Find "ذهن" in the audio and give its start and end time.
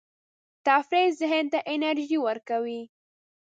1.19-1.45